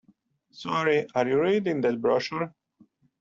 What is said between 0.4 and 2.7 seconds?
Sorry, are you reading that brochure?